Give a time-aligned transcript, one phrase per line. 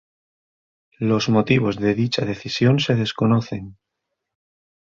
[0.97, 3.77] Los motivos de dicha decisión se desconocen.